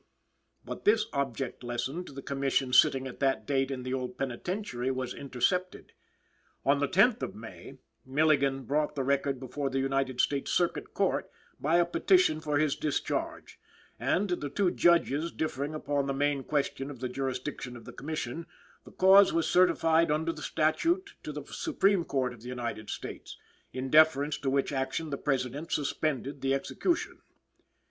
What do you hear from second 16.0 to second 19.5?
the main question of the jurisdiction of the Commission, the cause was